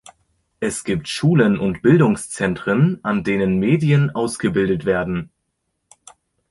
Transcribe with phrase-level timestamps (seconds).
[0.59, 5.29] Es gibt Schulen und Bildungszentren, an denen Medien ausgebildet werden.